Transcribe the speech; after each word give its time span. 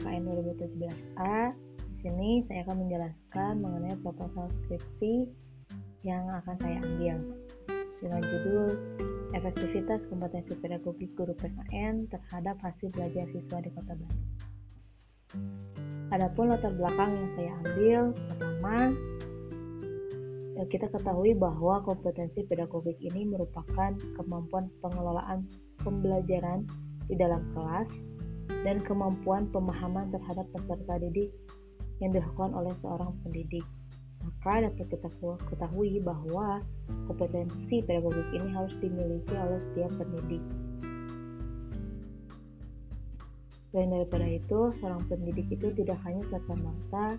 PKN 0.00 0.32
2017A. 0.32 1.52
Di 1.76 2.08
sini 2.08 2.40
saya 2.48 2.64
akan 2.64 2.88
menjelaskan 2.88 3.52
mengenai 3.60 3.92
proposal 4.00 4.48
skripsi 4.64 5.28
yang 6.08 6.24
akan 6.40 6.56
saya 6.56 6.80
ambil 6.80 7.20
dengan 8.00 8.20
judul 8.24 8.72
Efektivitas 9.36 10.00
Kompetensi 10.08 10.56
Pedagogik 10.56 11.12
Guru 11.12 11.36
PKN 11.36 12.08
terhadap 12.08 12.56
hasil 12.64 12.88
belajar 12.96 13.28
siswa 13.28 13.60
di 13.60 13.68
Kota 13.76 13.92
Bandung. 13.92 14.24
Adapun 16.16 16.48
latar 16.48 16.72
belakang 16.72 17.12
yang 17.12 17.28
saya 17.36 17.52
ambil, 17.60 18.00
pertama 18.16 18.76
ya 20.56 20.64
kita 20.72 20.88
ketahui 20.96 21.36
bahwa 21.36 21.84
kompetensi 21.84 22.40
pedagogik 22.48 22.96
ini 23.04 23.28
merupakan 23.28 23.92
kemampuan 24.16 24.72
pengelolaan 24.80 25.44
pembelajaran 25.84 26.64
di 27.04 27.20
dalam 27.20 27.44
kelas 27.52 28.09
dan 28.66 28.82
kemampuan 28.84 29.48
pemahaman 29.50 30.10
terhadap 30.12 30.46
peserta 30.52 30.94
didik 31.00 31.30
yang 32.00 32.10
dilakukan 32.12 32.52
oleh 32.56 32.72
seorang 32.80 33.12
pendidik. 33.24 33.64
Maka 34.20 34.68
dapat 34.68 34.86
kita 34.92 35.08
ketahui 35.48 35.96
bahwa 36.04 36.60
kompetensi 37.08 37.80
pedagogik 37.84 38.28
ini 38.36 38.48
harus 38.52 38.74
dimiliki 38.84 39.32
oleh 39.32 39.60
setiap 39.72 39.92
pendidik. 39.96 40.44
Selain 43.70 43.86
daripada 43.86 44.26
itu, 44.26 44.60
seorang 44.82 45.02
pendidik 45.06 45.46
itu 45.46 45.70
tidak 45.78 45.96
hanya 46.02 46.26
serta-merta 46.26 47.16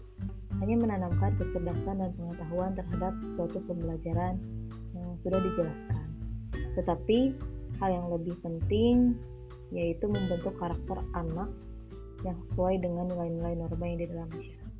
hanya 0.59 0.75
menanamkan 0.77 1.31
kecerdasan 1.39 2.03
dan 2.03 2.11
pengetahuan 2.19 2.75
terhadap 2.75 3.13
suatu 3.39 3.63
pembelajaran 3.65 4.35
yang 4.91 5.15
sudah 5.23 5.39
dijelaskan. 5.39 6.05
Tetapi, 6.75 7.19
hal 7.79 7.89
yang 7.89 8.07
lebih 8.11 8.35
penting 8.43 9.15
yaitu 9.71 10.05
membentuk 10.07 10.53
karakter 10.59 10.99
anak 11.15 11.49
yang 12.21 12.37
sesuai 12.47 12.83
dengan 12.83 13.09
nilai-nilai 13.09 13.55
norma 13.57 13.85
yang 13.87 13.99
di 13.99 14.07
dalam 14.11 14.29
masyarakat. 14.29 14.71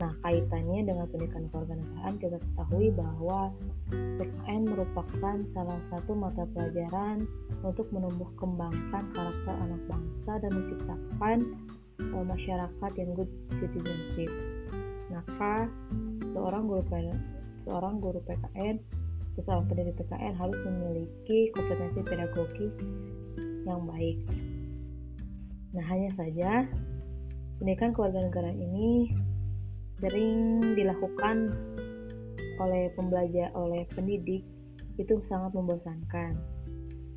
Nah, 0.00 0.16
kaitannya 0.24 0.80
dengan 0.88 1.06
pendidikan 1.12 1.44
kewarganegaraan 1.52 2.16
kita 2.16 2.40
ketahui 2.40 2.88
bahwa 2.96 3.52
PKN 3.92 4.62
merupakan 4.64 5.36
salah 5.52 5.80
satu 5.92 6.16
mata 6.16 6.48
pelajaran 6.56 7.28
untuk 7.60 7.84
menumbuh 7.92 8.32
kembangkan 8.40 9.12
karakter 9.12 9.54
anak 9.60 9.82
bangsa 9.84 10.32
dan 10.40 10.50
menciptakan 10.56 11.38
uh, 12.16 12.24
masyarakat 12.24 12.90
yang 12.96 13.10
good 13.12 13.28
citizenship. 13.60 14.32
Maka 15.12 15.68
seorang 16.32 16.64
guru 16.64 16.80
seorang 17.68 18.00
guru 18.00 18.24
PKN, 18.24 18.80
seorang 19.36 19.68
pendidik 19.68 20.00
PKN 20.00 20.32
harus 20.32 20.56
memiliki 20.64 21.52
kompetensi 21.52 22.00
pedagogik 22.08 22.72
yang 23.66 23.84
baik. 23.88 24.18
Nah, 25.70 25.84
hanya 25.86 26.10
saja 26.18 26.66
pendidikan 27.60 27.92
kewarganegaraan 27.94 28.58
ini 28.58 29.12
sering 30.00 30.60
dilakukan 30.74 31.52
oleh 32.60 32.92
pembelajar 32.96 33.52
oleh 33.56 33.84
pendidik 33.92 34.44
itu 34.96 35.14
sangat 35.28 35.52
membosankan. 35.56 36.36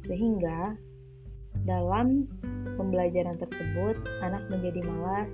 Sehingga 0.07 0.75
dalam 1.63 2.27
pembelajaran 2.75 3.35
tersebut 3.39 3.95
anak 4.19 4.43
menjadi 4.51 4.83
malas 4.83 5.29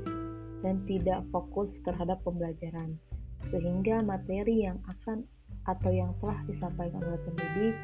dan 0.61 0.81
tidak 0.85 1.25
fokus 1.33 1.69
terhadap 1.85 2.21
pembelajaran. 2.21 2.97
Sehingga 3.49 4.02
materi 4.05 4.67
yang 4.67 4.77
akan 4.85 5.25
atau 5.65 5.91
yang 5.93 6.11
telah 6.21 6.39
disampaikan 6.49 7.02
oleh 7.02 7.21
pendidik 7.25 7.75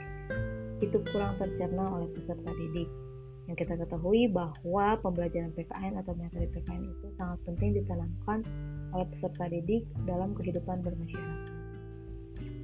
itu 0.83 0.97
kurang 1.13 1.37
tercerna 1.39 1.85
oleh 1.89 2.09
peserta 2.11 2.51
didik. 2.51 3.04
Yang 3.45 3.57
kita 3.61 3.73
ketahui 3.77 4.25
bahwa 4.33 4.97
pembelajaran 5.05 5.53
PKN 5.53 6.01
atau 6.01 6.17
materi 6.17 6.49
PKN 6.49 6.81
itu 6.81 7.07
sangat 7.13 7.39
penting 7.45 7.77
ditanamkan 7.77 8.41
oleh 8.89 9.05
peserta 9.13 9.45
didik 9.49 9.85
dalam 10.09 10.33
kehidupan 10.33 10.81
bermasyarakat. 10.81 11.53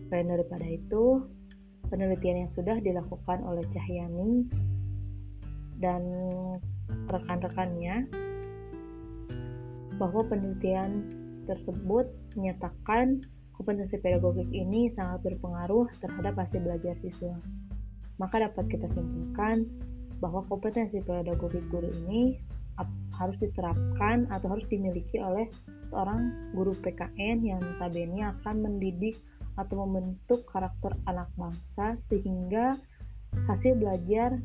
Selain 0.09 0.27
daripada 0.27 0.65
itu, 0.65 1.23
penelitian 1.87 2.47
yang 2.47 2.51
sudah 2.57 2.77
dilakukan 2.81 3.39
oleh 3.45 3.63
Cahyani 3.71 4.49
dan 5.77 6.01
rekan-rekannya 7.07 8.09
bahwa 10.01 10.21
penelitian 10.25 11.05
tersebut 11.45 12.09
menyatakan 12.33 13.21
kompetensi 13.53 14.01
pedagogik 14.01 14.49
ini 14.49 14.89
sangat 14.97 15.21
berpengaruh 15.21 15.85
terhadap 16.01 16.33
hasil 16.41 16.59
belajar 16.63 16.97
siswa. 17.05 17.37
Maka 18.17 18.49
dapat 18.49 18.65
kita 18.69 18.89
simpulkan 18.93 19.69
bahwa 20.21 20.45
kompetensi 20.45 21.01
pedagogik 21.01 21.65
guru 21.73 21.89
ini 22.05 22.37
harus 23.17 23.37
diterapkan 23.37 24.25
atau 24.33 24.57
harus 24.57 24.65
dimiliki 24.71 25.21
oleh 25.21 25.45
seorang 25.91 26.53
guru 26.55 26.73
PKN 26.79 27.43
yang 27.43 27.59
notabene 27.59 28.25
akan 28.39 28.55
mendidik 28.63 29.19
atau 29.59 29.83
membentuk 29.83 30.47
karakter 30.47 30.95
anak 31.05 31.27
bangsa 31.35 31.99
sehingga 32.07 32.73
hasil 33.45 33.77
belajar 33.77 34.39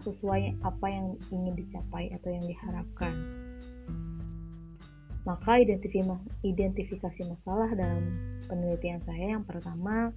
sesuai 0.00 0.64
apa 0.64 0.86
yang 0.88 1.06
ingin 1.28 1.54
dicapai 1.60 2.08
atau 2.16 2.32
yang 2.32 2.44
diharapkan. 2.48 3.14
Maka 5.28 5.60
identifikasi 6.40 7.20
masalah 7.28 7.68
dalam 7.76 8.02
penelitian 8.48 9.04
saya 9.04 9.36
yang 9.36 9.44
pertama 9.44 10.16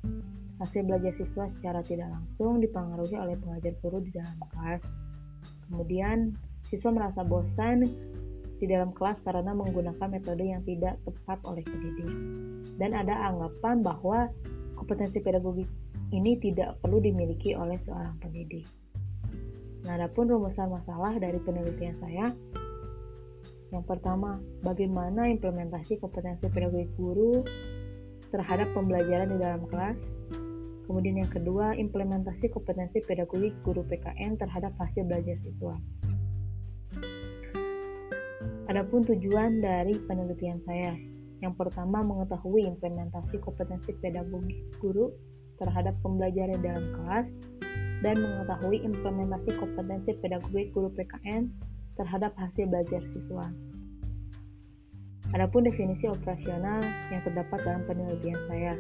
Hasil 0.62 0.86
belajar 0.86 1.14
siswa 1.18 1.50
secara 1.58 1.82
tidak 1.82 2.14
langsung 2.14 2.62
dipengaruhi 2.62 3.18
oleh 3.18 3.36
pengajar 3.42 3.74
guru 3.82 4.06
di 4.06 4.12
dalam 4.14 4.38
kelas. 4.54 4.82
Kemudian, 5.70 6.38
siswa 6.70 6.90
merasa 6.94 7.26
bosan 7.26 7.90
di 8.62 8.66
dalam 8.70 8.94
kelas 8.94 9.18
karena 9.26 9.52
menggunakan 9.52 10.08
metode 10.08 10.46
yang 10.46 10.62
tidak 10.64 10.96
tepat 11.04 11.42
oleh 11.50 11.66
pendidik. 11.66 12.14
Dan 12.78 12.94
ada 12.94 13.34
anggapan 13.34 13.82
bahwa 13.82 14.30
kompetensi 14.78 15.20
pedagogik 15.20 15.68
ini 16.14 16.38
tidak 16.38 16.78
perlu 16.80 17.02
dimiliki 17.02 17.58
oleh 17.58 17.82
seorang 17.84 18.16
pendidik. 18.22 18.64
Nah, 19.84 20.00
adapun 20.00 20.32
rumusan 20.32 20.72
masalah 20.72 21.18
dari 21.20 21.42
penelitian 21.44 21.98
saya, 22.00 22.32
yang 23.74 23.84
pertama, 23.90 24.38
bagaimana 24.62 25.26
implementasi 25.34 25.98
kompetensi 25.98 26.46
pedagogik 26.46 26.94
guru 26.94 27.42
terhadap 28.30 28.70
pembelajaran 28.78 29.34
di 29.34 29.38
dalam 29.42 29.66
kelas 29.66 29.98
Kemudian 30.94 31.26
yang 31.26 31.34
kedua, 31.34 31.74
implementasi 31.74 32.54
kompetensi 32.54 33.02
pedagogik 33.02 33.58
guru 33.66 33.82
PKN 33.82 34.38
terhadap 34.38 34.78
hasil 34.78 35.02
belajar 35.10 35.42
siswa. 35.42 35.74
Adapun 38.70 39.02
tujuan 39.02 39.58
dari 39.58 39.98
penelitian 40.06 40.62
saya, 40.70 40.94
yang 41.42 41.58
pertama 41.58 42.06
mengetahui 42.06 42.70
implementasi 42.70 43.42
kompetensi 43.42 43.90
pedagogik 44.06 44.54
guru 44.78 45.10
terhadap 45.58 45.98
pembelajaran 46.06 46.62
dalam 46.62 46.86
kelas 47.02 47.28
dan 48.06 48.14
mengetahui 48.22 48.86
implementasi 48.86 49.50
kompetensi 49.58 50.14
pedagogik 50.22 50.70
guru 50.78 50.94
PKN 50.94 51.50
terhadap 51.98 52.38
hasil 52.38 52.70
belajar 52.70 53.02
siswa. 53.18 53.50
Adapun 55.34 55.66
definisi 55.66 56.06
operasional 56.06 56.86
yang 57.10 57.26
terdapat 57.26 57.66
dalam 57.66 57.82
penelitian 57.90 58.38
saya, 58.46 58.78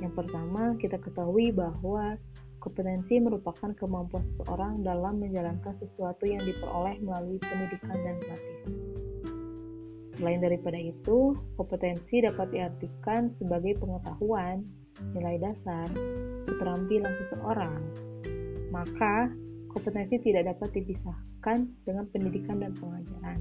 yang 0.00 0.12
pertama, 0.12 0.76
kita 0.76 1.00
ketahui 1.00 1.52
bahwa 1.52 2.20
kompetensi 2.60 3.16
merupakan 3.22 3.72
kemampuan 3.72 4.26
seseorang 4.34 4.84
dalam 4.84 5.22
menjalankan 5.22 5.72
sesuatu 5.80 6.26
yang 6.28 6.42
diperoleh 6.44 7.00
melalui 7.00 7.38
pendidikan 7.40 7.96
dan 7.96 8.16
pelatihan. 8.20 8.72
Selain 10.16 10.40
daripada 10.40 10.80
itu, 10.80 11.36
kompetensi 11.60 12.24
dapat 12.24 12.48
diartikan 12.48 13.28
sebagai 13.36 13.76
pengetahuan, 13.76 14.64
nilai 15.12 15.36
dasar, 15.36 15.84
keterampilan 16.48 17.12
seseorang. 17.24 17.80
Maka, 18.72 19.28
kompetensi 19.68 20.16
tidak 20.24 20.56
dapat 20.56 20.72
dipisahkan 20.72 21.68
dengan 21.84 22.04
pendidikan 22.08 22.56
dan 22.64 22.72
pengajaran 22.80 23.38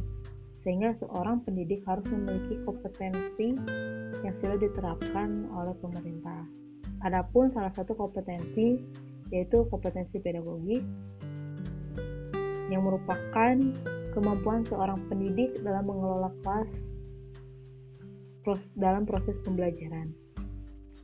sehingga 0.65 0.97
seorang 0.97 1.45
pendidik 1.45 1.85
harus 1.85 2.03
memiliki 2.09 2.57
kompetensi 2.65 3.53
yang 4.25 4.33
sudah 4.41 4.57
diterapkan 4.57 5.45
oleh 5.53 5.77
pemerintah. 5.77 6.41
Adapun 7.05 7.53
salah 7.53 7.69
satu 7.69 7.93
kompetensi 7.93 8.81
yaitu 9.29 9.61
kompetensi 9.69 10.17
pedagogi 10.17 10.81
yang 12.73 12.81
merupakan 12.81 13.53
kemampuan 14.17 14.65
seorang 14.65 15.05
pendidik 15.05 15.53
dalam 15.61 15.85
mengelola 15.85 16.33
kelas 16.41 16.69
dalam 18.73 19.05
proses 19.05 19.37
pembelajaran. 19.45 20.09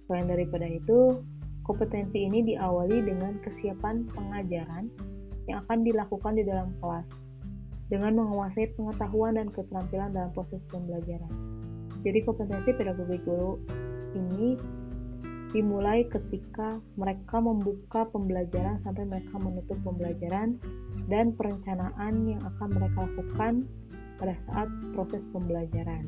Selain 0.10 0.26
daripada 0.26 0.66
itu, 0.66 1.22
kompetensi 1.62 2.18
ini 2.18 2.42
diawali 2.50 2.98
dengan 3.06 3.38
kesiapan 3.46 4.10
pengajaran 4.10 4.90
yang 5.46 5.62
akan 5.66 5.86
dilakukan 5.86 6.34
di 6.38 6.44
dalam 6.46 6.74
kelas 6.82 7.21
dengan 7.92 8.24
menguasai 8.24 8.72
pengetahuan 8.80 9.36
dan 9.36 9.52
keterampilan 9.52 10.16
dalam 10.16 10.32
proses 10.32 10.64
pembelajaran. 10.72 11.28
Jadi 12.08 12.20
kompetensi 12.24 12.72
pedagogi 12.72 13.20
guru 13.28 13.60
ini 14.16 14.56
dimulai 15.52 16.08
ketika 16.08 16.80
mereka 16.96 17.44
membuka 17.44 18.08
pembelajaran 18.08 18.80
sampai 18.88 19.04
mereka 19.04 19.36
menutup 19.36 19.76
pembelajaran 19.84 20.56
dan 21.12 21.36
perencanaan 21.36 22.24
yang 22.24 22.40
akan 22.56 22.70
mereka 22.72 23.00
lakukan 23.04 23.54
pada 24.16 24.34
saat 24.48 24.72
proses 24.96 25.20
pembelajaran. 25.36 26.08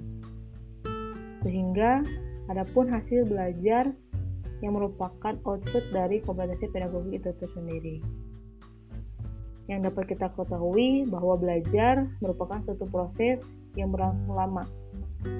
Sehingga 1.43 2.07
adapun 2.47 2.87
hasil 2.87 3.27
belajar 3.27 3.91
yang 4.63 4.79
merupakan 4.79 5.35
output 5.43 5.83
dari 5.91 6.23
kompetensi 6.23 6.71
pedagogi 6.71 7.19
itu 7.19 7.35
tersendiri. 7.35 8.22
Yang 9.71 9.79
dapat 9.91 10.03
kita 10.11 10.27
ketahui 10.35 11.07
bahwa 11.07 11.39
belajar 11.39 12.07
merupakan 12.19 12.59
suatu 12.67 12.83
proses 12.91 13.39
yang 13.79 13.89
berlangsung 13.95 14.35
lama, 14.35 14.67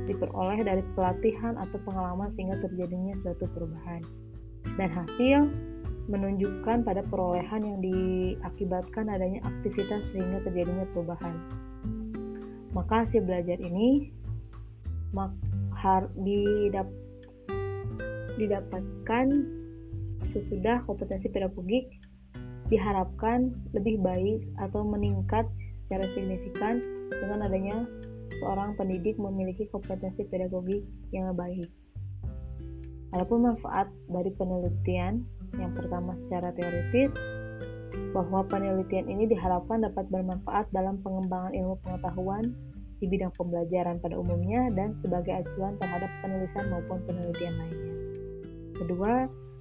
diperoleh 0.08 0.64
dari 0.64 0.82
pelatihan 0.96 1.60
atau 1.60 1.78
pengalaman 1.84 2.32
sehingga 2.40 2.56
terjadinya 2.64 3.14
suatu 3.20 3.46
perubahan. 3.52 4.02
Dan 4.80 4.90
hasil 4.90 5.40
menunjukkan 6.08 6.84
pada 6.84 7.04
perolehan 7.08 7.62
yang 7.64 7.78
diakibatkan 7.80 9.12
adanya 9.12 9.40
aktivitas 9.44 10.04
sehingga 10.12 10.40
terjadinya 10.44 10.88
perubahan. 10.92 11.36
Maka 12.72 13.08
hasil 13.08 13.22
belajar 13.24 13.60
ini 13.60 14.12
didap 16.26 16.88
didapatkan 18.40 19.26
sesudah 20.34 20.82
kompetensi 20.90 21.30
pedagogik 21.30 21.92
diharapkan 22.74 23.54
lebih 23.78 24.02
baik 24.02 24.42
atau 24.58 24.82
meningkat 24.82 25.46
secara 25.86 26.10
signifikan 26.18 26.82
dengan 27.14 27.46
adanya 27.46 27.86
seorang 28.42 28.74
pendidik 28.74 29.16
memiliki 29.22 29.70
kompetensi 29.70 30.26
pedagogik 30.26 30.82
yang 31.14 31.30
baik. 31.38 31.70
Adapun 33.14 33.46
manfaat 33.46 33.94
dari 34.10 34.34
penelitian, 34.34 35.22
yang 35.62 35.70
pertama 35.78 36.18
secara 36.26 36.50
teoritis, 36.58 37.14
bahwa 38.10 38.42
penelitian 38.50 39.06
ini 39.06 39.30
diharapkan 39.30 39.86
dapat 39.86 40.10
bermanfaat 40.10 40.66
dalam 40.74 40.98
pengembangan 41.06 41.54
ilmu 41.54 41.78
pengetahuan 41.86 42.42
di 42.98 43.06
bidang 43.06 43.30
pembelajaran 43.38 44.02
pada 44.02 44.18
umumnya 44.18 44.74
dan 44.74 44.98
sebagai 44.98 45.46
acuan 45.46 45.78
terhadap 45.78 46.10
penulisan 46.26 46.66
maupun 46.74 46.98
penelitian 47.06 47.54
lainnya. 47.54 47.94
Kedua, 48.82 49.14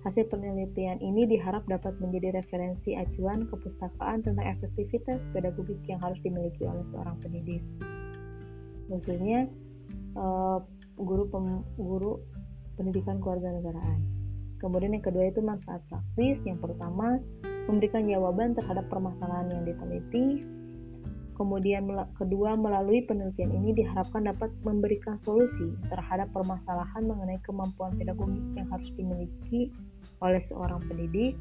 hasil 0.02 0.26
penelitian 0.26 0.98
ini 0.98 1.30
diharap 1.30 1.62
dapat 1.70 1.94
menjadi 2.02 2.42
referensi 2.42 2.98
acuan 2.98 3.46
kepustakaan 3.46 4.26
tentang 4.26 4.46
efektivitas 4.58 5.22
pedagogik 5.30 5.78
yang 5.86 6.02
harus 6.02 6.18
dimiliki 6.26 6.66
oleh 6.66 6.82
seorang 6.90 7.16
pendidik. 7.22 7.62
Maksudnya, 8.90 9.46
uh, 10.18 10.58
guru 10.98 11.24
pem, 11.30 11.62
guru 11.78 12.18
pendidikan 12.74 13.22
keluarga 13.22 13.54
negaraan. 13.54 14.00
Kemudian 14.58 14.94
yang 14.94 15.04
kedua 15.06 15.30
itu 15.30 15.42
manfaat 15.42 15.82
praktis. 15.86 16.38
Yang 16.46 16.70
pertama, 16.70 17.18
memberikan 17.70 18.06
jawaban 18.06 18.58
terhadap 18.58 18.86
permasalahan 18.90 19.50
yang 19.54 19.62
diteliti. 19.66 20.42
Kemudian 21.42 21.90
kedua, 22.14 22.54
melalui 22.54 23.02
penelitian 23.02 23.50
ini 23.50 23.74
diharapkan 23.74 24.30
dapat 24.30 24.54
memberikan 24.62 25.18
solusi 25.26 25.74
terhadap 25.90 26.30
permasalahan 26.30 27.02
mengenai 27.02 27.42
kemampuan 27.42 27.98
pedagogik 27.98 28.46
yang 28.54 28.70
harus 28.70 28.86
dimiliki 28.94 29.74
oleh 30.22 30.38
seorang 30.46 30.78
pendidik. 30.86 31.34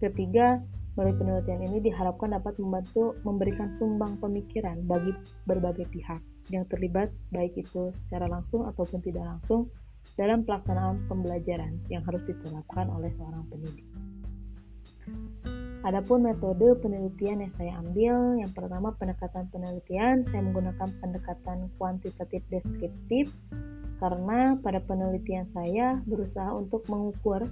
Ketiga, 0.00 0.64
melalui 0.96 1.20
penelitian 1.20 1.60
ini 1.60 1.78
diharapkan 1.84 2.32
dapat 2.32 2.56
membantu 2.56 3.20
memberikan 3.20 3.68
sumbang 3.76 4.16
pemikiran 4.16 4.80
bagi 4.88 5.12
berbagai 5.44 5.92
pihak 5.92 6.24
yang 6.48 6.64
terlibat 6.72 7.12
baik 7.28 7.52
itu 7.52 7.92
secara 8.08 8.24
langsung 8.24 8.64
ataupun 8.64 9.04
tidak 9.04 9.28
langsung 9.28 9.68
dalam 10.16 10.40
pelaksanaan 10.48 11.04
pembelajaran 11.04 11.84
yang 11.92 12.00
harus 12.08 12.24
diterapkan 12.24 12.88
oleh 12.88 13.12
seorang 13.20 13.44
pendidik. 13.52 13.84
Adapun 15.84 16.24
metode 16.24 16.80
penelitian 16.80 17.44
yang 17.44 17.52
saya 17.60 17.72
ambil, 17.76 18.40
yang 18.40 18.48
pertama 18.56 18.96
pendekatan 18.96 19.44
penelitian, 19.52 20.24
saya 20.32 20.40
menggunakan 20.40 20.88
pendekatan 20.96 21.68
kuantitatif 21.76 22.40
deskriptif 22.48 23.28
karena 24.00 24.56
pada 24.64 24.80
penelitian 24.80 25.44
saya 25.52 26.00
berusaha 26.08 26.56
untuk 26.56 26.88
mengukur 26.88 27.44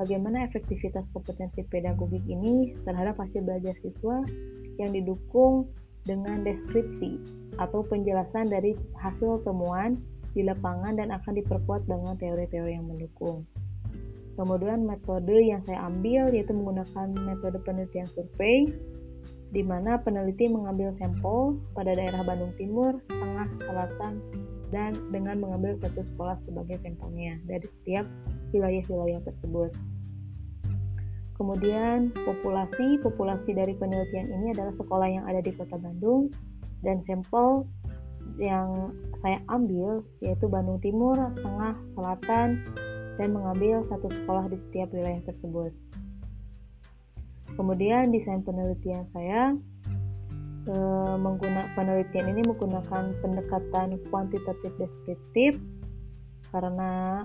bagaimana 0.00 0.48
efektivitas 0.48 1.04
kompetensi 1.12 1.60
pedagogik 1.68 2.24
ini 2.24 2.72
terhadap 2.88 3.20
hasil 3.20 3.44
belajar 3.44 3.76
siswa 3.84 4.24
yang 4.80 4.90
didukung 4.96 5.68
dengan 6.08 6.40
deskripsi 6.40 7.20
atau 7.60 7.84
penjelasan 7.84 8.48
dari 8.48 8.72
hasil 8.96 9.44
temuan 9.44 10.00
di 10.32 10.40
lapangan 10.40 10.96
dan 10.96 11.12
akan 11.12 11.36
diperkuat 11.36 11.84
dengan 11.84 12.16
teori-teori 12.16 12.80
yang 12.80 12.88
mendukung. 12.88 13.44
Kemudian 14.34 14.82
metode 14.82 15.38
yang 15.38 15.62
saya 15.62 15.86
ambil 15.86 16.34
yaitu 16.34 16.50
menggunakan 16.50 17.14
metode 17.22 17.58
penelitian 17.62 18.10
survei 18.10 18.66
di 19.54 19.62
mana 19.62 19.94
peneliti 20.02 20.50
mengambil 20.50 20.90
sampel 20.98 21.62
pada 21.78 21.94
daerah 21.94 22.26
Bandung 22.26 22.50
Timur, 22.58 22.98
Tengah, 23.06 23.46
Selatan, 23.62 24.18
dan 24.74 24.90
dengan 25.14 25.38
mengambil 25.38 25.78
satu 25.78 26.02
sekolah 26.02 26.34
sebagai 26.42 26.82
sampelnya 26.82 27.38
dari 27.46 27.66
setiap 27.70 28.06
wilayah-wilayah 28.50 29.22
tersebut. 29.22 29.70
Kemudian 31.38 32.10
populasi, 32.26 32.98
populasi 33.02 33.54
dari 33.54 33.78
penelitian 33.78 34.34
ini 34.34 34.50
adalah 34.54 34.74
sekolah 34.74 35.06
yang 35.06 35.24
ada 35.30 35.38
di 35.38 35.54
kota 35.54 35.78
Bandung 35.78 36.34
dan 36.82 37.02
sampel 37.06 37.66
yang 38.38 38.90
saya 39.22 39.38
ambil 39.50 40.02
yaitu 40.18 40.50
Bandung 40.50 40.82
Timur, 40.82 41.14
Tengah, 41.14 41.74
Selatan, 41.94 42.48
dan 43.18 43.28
mengambil 43.30 43.86
satu 43.86 44.10
sekolah 44.10 44.50
di 44.50 44.58
setiap 44.68 44.90
wilayah 44.90 45.22
tersebut. 45.26 45.72
Kemudian 47.54 48.10
desain 48.10 48.42
penelitian 48.42 49.06
saya 49.14 49.54
e, 50.66 50.74
menggunakan 51.22 51.70
penelitian 51.78 52.34
ini 52.34 52.42
menggunakan 52.42 53.14
pendekatan 53.22 53.94
kuantitatif 54.10 54.72
deskriptif 54.74 55.52
karena 56.50 57.22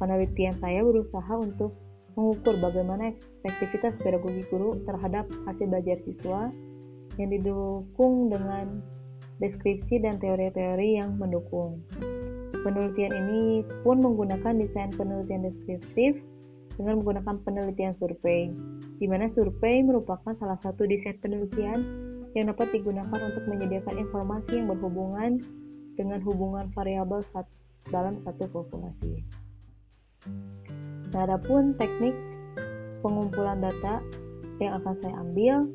penelitian 0.00 0.56
saya 0.60 0.80
berusaha 0.84 1.34
untuk 1.40 1.76
mengukur 2.16 2.60
bagaimana 2.60 3.16
efektivitas 3.40 3.96
pedagogi 4.00 4.44
guru 4.52 4.76
terhadap 4.84 5.24
hasil 5.48 5.64
belajar 5.68 5.96
siswa 6.04 6.52
yang 7.16 7.28
didukung 7.32 8.28
dengan 8.28 8.80
deskripsi 9.40 10.00
dan 10.00 10.20
teori-teori 10.20 11.00
yang 11.00 11.16
mendukung. 11.16 11.80
Penelitian 12.62 13.12
ini 13.12 13.42
pun 13.82 13.98
menggunakan 13.98 14.54
desain 14.54 14.94
penelitian 14.94 15.50
deskriptif 15.50 16.22
dengan 16.78 17.02
menggunakan 17.02 17.42
penelitian 17.42 17.92
survei, 17.98 18.48
di 19.02 19.06
mana 19.10 19.28
survei 19.28 19.82
merupakan 19.82 20.32
salah 20.38 20.56
satu 20.62 20.86
desain 20.86 21.18
penelitian 21.20 21.84
yang 22.32 22.48
dapat 22.48 22.72
digunakan 22.72 23.18
untuk 23.18 23.44
menyediakan 23.50 23.98
informasi 24.00 24.62
yang 24.62 24.72
berhubungan 24.72 25.42
dengan 25.98 26.22
hubungan 26.24 26.72
variabel 26.72 27.20
dalam 27.92 28.16
satu 28.24 28.48
populasi. 28.48 29.20
Nah, 31.12 31.28
adapun 31.28 31.76
teknik 31.76 32.16
pengumpulan 33.04 33.60
data 33.60 34.00
yang 34.62 34.80
akan 34.80 34.94
saya 35.02 35.14
ambil 35.20 35.68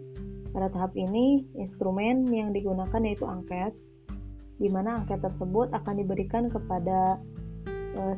pada 0.55 0.73
tahap 0.73 0.95
ini, 0.97 1.45
instrumen 1.59 2.25
yang 2.33 2.49
digunakan 2.55 2.97
yaitu 3.03 3.27
angket 3.27 3.75
di 4.57 4.69
mana 4.69 5.01
angket 5.01 5.21
tersebut 5.21 5.69
akan 5.73 5.95
diberikan 6.01 6.49
kepada 6.49 7.21
uh, 7.97 8.15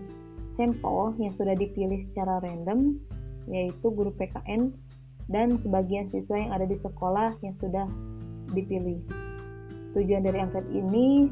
sampel 0.55 1.15
yang 1.19 1.31
sudah 1.35 1.55
dipilih 1.55 2.03
secara 2.11 2.43
random, 2.43 2.99
yaitu 3.47 3.87
guru 3.91 4.11
PKN 4.15 4.71
dan 5.29 5.55
sebagian 5.61 6.09
siswa 6.09 6.35
yang 6.35 6.51
ada 6.51 6.65
di 6.65 6.75
sekolah 6.75 7.37
yang 7.45 7.55
sudah 7.61 7.85
dipilih. 8.51 8.99
Tujuan 9.93 10.25
dari 10.25 10.37
angket 10.41 10.65
ini 10.73 11.29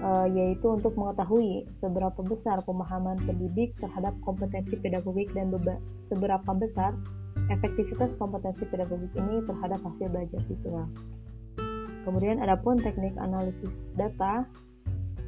uh, 0.00 0.26
yaitu 0.28 0.66
untuk 0.66 0.96
mengetahui 0.96 1.68
seberapa 1.76 2.20
besar 2.24 2.60
pemahaman 2.64 3.20
pendidik 3.24 3.76
terhadap 3.80 4.16
kompetensi 4.24 4.76
pedagogik 4.80 5.30
dan 5.36 5.52
seberapa 6.08 6.50
besar 6.56 6.96
efektivitas 7.52 8.10
kompetensi 8.18 8.64
pedagogik 8.66 9.12
ini 9.14 9.44
terhadap 9.46 9.80
hasil 9.84 10.06
belajar 10.10 10.40
siswa. 10.50 10.84
Kemudian 12.06 12.38
ada 12.38 12.54
pun 12.54 12.78
teknik 12.78 13.18
analisis 13.18 13.82
data 13.98 14.46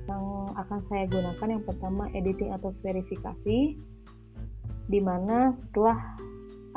yang 0.07 0.25
akan 0.55 0.79
saya 0.87 1.11
gunakan 1.11 1.49
yang 1.59 1.65
pertama 1.67 2.07
editing 2.15 2.55
atau 2.55 2.71
verifikasi 2.81 3.77
di 4.89 5.01
mana 5.03 5.53
setelah 5.53 5.99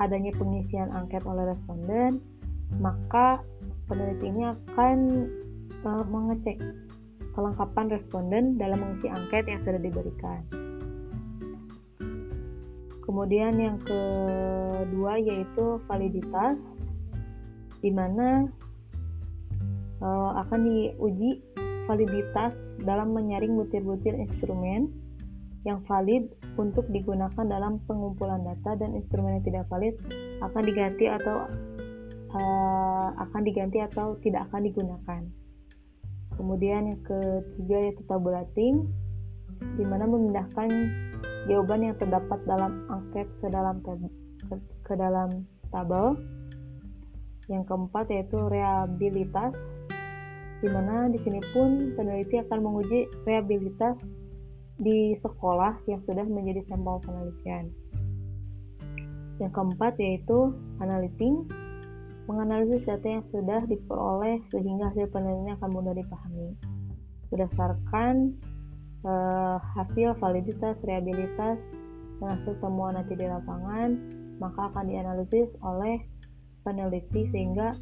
adanya 0.02 0.34
pengisian 0.36 0.92
angket 0.92 1.24
oleh 1.24 1.54
responden 1.54 2.20
maka 2.82 3.40
peneliti 3.86 4.32
ini 4.32 4.50
akan 4.52 4.98
uh, 5.86 6.04
mengecek 6.10 6.58
kelengkapan 7.32 7.86
responden 7.92 8.44
dalam 8.60 8.80
mengisi 8.80 9.08
angket 9.08 9.48
yang 9.48 9.60
sudah 9.64 9.80
diberikan. 9.80 10.44
Kemudian 13.04 13.60
yang 13.60 13.78
kedua 13.84 15.20
yaitu 15.20 15.80
validitas 15.88 16.56
di 17.84 17.92
mana 17.92 18.48
uh, 20.02 20.42
akan 20.46 20.60
diuji 20.66 21.42
validitas 21.90 22.54
dalam 22.82 23.14
menyaring 23.16 23.58
butir-butir 23.58 24.14
instrumen 24.18 24.92
yang 25.62 25.82
valid 25.86 26.26
untuk 26.58 26.90
digunakan 26.90 27.46
dalam 27.46 27.78
pengumpulan 27.86 28.42
data 28.42 28.82
dan 28.82 28.98
instrumen 28.98 29.38
yang 29.38 29.46
tidak 29.46 29.66
valid 29.70 29.94
akan 30.42 30.62
diganti 30.66 31.06
atau 31.06 31.46
uh, 32.34 33.08
akan 33.30 33.42
diganti 33.46 33.78
atau 33.82 34.18
tidak 34.26 34.50
akan 34.50 34.62
digunakan. 34.66 35.22
Kemudian 36.34 36.90
yang 36.90 37.02
ketiga 37.06 37.78
yaitu 37.86 38.02
tabulating, 38.10 38.90
di 39.78 39.86
mana 39.86 40.10
memindahkan 40.10 40.70
jawaban 41.46 41.92
yang 41.92 41.96
terdapat 42.02 42.40
dalam 42.50 42.90
angket 42.90 43.30
ke 43.38 43.48
dalam 43.54 43.78
ke, 43.86 43.94
ke 44.82 44.94
dalam 44.98 45.46
tabel. 45.70 46.18
Yang 47.46 47.68
keempat 47.68 48.06
yaitu 48.10 48.40
reabilitas, 48.48 49.52
di 50.62 50.70
mana 50.70 51.10
di 51.10 51.18
sini 51.18 51.42
pun 51.52 51.98
peneliti 51.98 52.38
akan 52.38 52.60
menguji 52.62 53.10
reabilitas 53.26 53.98
di 54.78 55.18
sekolah 55.18 55.78
yang 55.90 56.02
sudah 56.06 56.26
menjadi 56.26 56.62
sampel 56.70 57.02
penelitian. 57.02 57.74
Yang 59.42 59.52
keempat 59.58 59.98
yaitu 59.98 60.54
analyting, 60.78 61.50
menganalisis 62.30 62.86
data 62.86 63.20
yang 63.20 63.26
sudah 63.34 63.62
diperoleh 63.66 64.38
sehingga 64.54 64.94
hasil 64.94 65.10
penelitian 65.10 65.58
akan 65.58 65.70
mudah 65.74 65.94
dipahami. 65.98 66.54
Berdasarkan 67.34 68.38
uh, 69.02 69.58
hasil 69.58 70.14
validitas, 70.22 70.78
reabilitas, 70.86 71.58
dan 72.22 72.28
hasil 72.38 72.54
temuan 72.62 72.94
nanti 72.94 73.18
di 73.18 73.26
lapangan, 73.26 73.98
maka 74.38 74.70
akan 74.70 74.86
dianalisis 74.86 75.50
oleh 75.66 76.06
peneliti 76.62 77.26
sehingga 77.34 77.74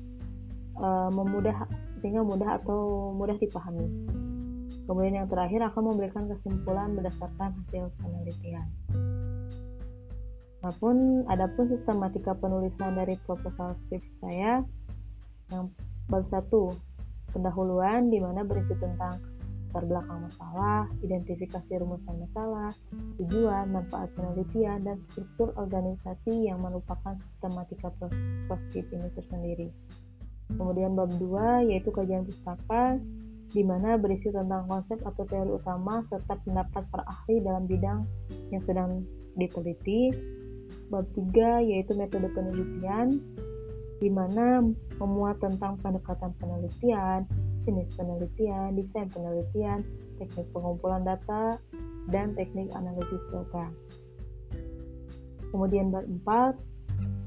uh, 0.79 1.09
memudah 1.13 1.67
sehingga 1.99 2.23
mudah 2.23 2.63
atau 2.63 3.11
mudah 3.13 3.35
dipahami. 3.37 3.87
Kemudian 4.89 5.21
yang 5.21 5.29
terakhir 5.29 5.61
akan 5.69 5.93
memberikan 5.93 6.25
kesimpulan 6.25 6.97
berdasarkan 6.97 7.53
hasil 7.53 7.93
penelitian. 8.01 8.65
Adapun 10.59 11.23
adapun 11.29 11.71
sistematika 11.71 12.35
penulisan 12.35 12.97
dari 12.97 13.15
proposal 13.23 13.79
skripsi 13.85 14.13
saya 14.19 14.59
yang 15.53 15.71
bab 16.09 16.25
satu 16.27 16.73
pendahuluan 17.31 18.09
di 18.09 18.19
mana 18.19 18.41
berisi 18.41 18.73
tentang 18.75 19.21
latar 19.69 19.85
belakang 19.85 20.25
masalah, 20.25 20.89
identifikasi 21.05 21.71
rumusan 21.77 22.25
masalah, 22.25 22.73
tujuan, 23.21 23.69
manfaat 23.69 24.09
penelitian, 24.17 24.81
dan 24.81 24.97
struktur 25.13 25.53
organisasi 25.61 26.49
yang 26.49 26.57
merupakan 26.57 27.13
sistematika 27.13 27.93
proskrip 28.49 28.89
ini 28.89 29.13
tersendiri. 29.13 29.69
Kemudian 30.49 30.97
bab 30.97 31.13
2 31.17 31.69
yaitu 31.69 31.93
kajian 31.93 32.25
pustaka 32.25 32.97
di 33.49 33.65
mana 33.65 33.97
berisi 33.97 34.29
tentang 34.29 34.69
konsep 34.69 35.01
atau 35.01 35.25
teori 35.25 35.57
utama 35.57 36.05
serta 36.09 36.37
pendapat 36.45 36.85
para 36.89 37.05
ahli 37.05 37.41
dalam 37.41 37.65
bidang 37.65 38.05
yang 38.53 38.61
sedang 38.61 39.05
diteliti. 39.37 40.13
Bab 40.89 41.05
3 41.13 41.65
yaitu 41.65 41.93
metode 41.97 42.29
penelitian 42.33 43.21
di 43.99 44.09
mana 44.09 44.63
memuat 44.97 45.43
tentang 45.43 45.75
pendekatan 45.83 46.31
penelitian, 46.39 47.27
jenis 47.67 47.91
penelitian, 47.99 48.73
desain 48.73 49.11
penelitian, 49.11 49.83
teknik 50.17 50.47
pengumpulan 50.55 51.03
data, 51.03 51.59
dan 52.09 52.33
teknik 52.33 52.71
analisis 52.73 53.21
data. 53.29 53.69
Kemudian 55.51 55.91
bab 55.93 56.05
4 56.55 56.57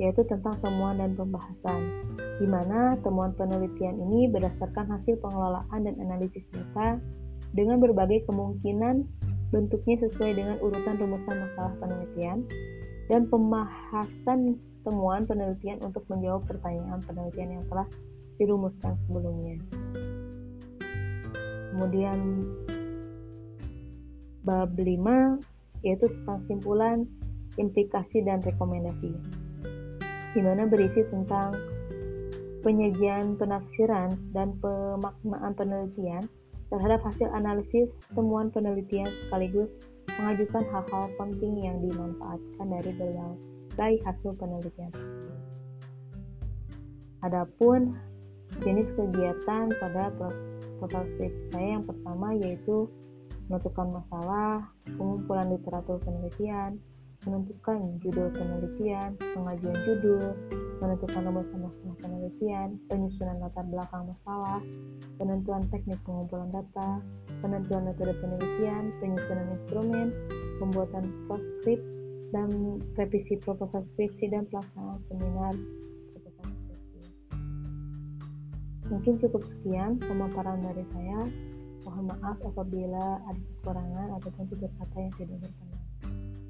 yaitu 0.02 0.26
tentang 0.26 0.59
temuan 0.59 0.99
dan 0.99 1.14
pembahasan, 1.14 2.11
di 2.42 2.47
mana 2.50 2.99
temuan 3.06 3.30
penelitian 3.38 4.02
ini 4.02 4.26
berdasarkan 4.26 4.90
hasil 4.90 5.14
pengelolaan 5.23 5.87
dan 5.87 5.94
analisis 6.02 6.50
data 6.50 6.99
dengan 7.54 7.78
berbagai 7.78 8.26
kemungkinan 8.26 9.06
bentuknya 9.54 10.02
sesuai 10.02 10.35
dengan 10.35 10.59
urutan 10.59 10.99
rumusan 10.99 11.38
masalah 11.38 11.73
penelitian 11.78 12.42
dan 13.06 13.30
pembahasan 13.30 14.59
temuan 14.82 15.23
penelitian 15.23 15.78
untuk 15.87 16.02
menjawab 16.11 16.42
pertanyaan 16.50 16.99
penelitian 17.06 17.61
yang 17.61 17.64
telah 17.71 17.87
dirumuskan 18.42 18.99
sebelumnya. 19.06 19.62
Kemudian 21.71 22.18
bab 24.42 24.75
5 24.75 24.82
yaitu 25.87 26.06
tentang 26.11 26.40
simpulan, 26.50 26.99
implikasi 27.59 28.23
dan 28.26 28.42
rekomendasi. 28.42 29.42
Di 30.33 30.41
mana 30.41 30.65
berisi 30.65 31.05
tentang 31.12 31.53
penyajian 32.62 33.37
penafsiran 33.37 34.17
dan 34.33 34.57
pemaknaan 34.62 35.53
penelitian 35.53 36.25
terhadap 36.73 37.05
hasil 37.05 37.29
analisis 37.37 37.93
temuan 38.17 38.49
penelitian 38.49 39.11
sekaligus 39.12 39.69
mengajukan 40.17 40.65
hal-hal 40.73 41.05
penting 41.21 41.55
yang 41.61 41.77
dimanfaatkan 41.85 42.67
dari 42.71 42.91
berbagai 42.97 43.95
hasil 44.09 44.33
penelitian. 44.41 44.93
Adapun 47.23 47.97
jenis 48.65 48.89
kegiatan 48.97 49.69
pada 49.69 50.11
skripsi 50.83 51.55
saya 51.55 51.79
yang 51.79 51.85
pertama 51.87 52.35
yaitu 52.43 52.91
menentukan 53.47 54.03
masalah, 54.03 54.71
pengumpulan 54.97 55.47
literatur 55.53 56.01
penelitian, 56.03 56.81
menentukan 57.23 57.79
judul 58.02 58.29
penelitian, 58.35 59.14
pengajuan 59.19 59.79
judul, 59.87 60.35
menentukan 60.83 61.23
rumusan 61.31 61.61
masalah 61.62 61.97
penelitian, 62.02 62.69
penyusunan 62.91 63.38
latar 63.38 63.62
belakang 63.71 64.11
masalah, 64.11 64.59
penentuan 65.23 65.62
teknik 65.71 65.99
pengumpulan 66.02 66.50
data, 66.50 66.99
penentuan 67.38 67.87
metode 67.87 68.14
penelitian, 68.19 68.91
penyusunan 68.99 69.47
instrumen, 69.55 70.07
pembuatan 70.59 71.05
proskrip, 71.31 71.81
dan 72.33 72.49
revisi 72.97 73.37
proposal 73.38 73.85
skripsi 73.95 74.33
dan 74.33 74.49
pelaksanaan 74.50 74.99
seminar 75.07 75.55
skripsi. 76.11 77.02
Mungkin 78.91 79.14
cukup 79.23 79.43
sekian 79.47 80.02
pemaparan 80.02 80.59
dari 80.64 80.83
saya. 80.91 81.29
Mohon 81.83 82.14
maaf 82.14 82.38
apabila 82.47 83.19
ada 83.26 83.43
kekurangan 83.43 84.09
ataupun 84.19 84.45
tutur 84.55 84.71
kata 84.79 84.97
yang 85.02 85.14
tidak 85.19 85.38
berkenan. 85.43 85.62